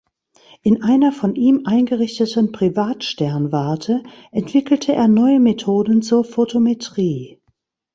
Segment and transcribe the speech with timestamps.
[0.63, 7.39] In einer von ihm eingerichteten Privatsternwarte entwickelte er neue Methoden zur Fotometrie.